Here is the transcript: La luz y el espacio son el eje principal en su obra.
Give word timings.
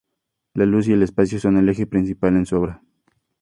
La 0.55 0.65
luz 0.65 0.87
y 0.87 0.93
el 0.93 1.03
espacio 1.03 1.39
son 1.39 1.57
el 1.57 1.69
eje 1.69 1.85
principal 1.85 2.35
en 2.35 2.47
su 2.47 2.55
obra. 2.57 2.81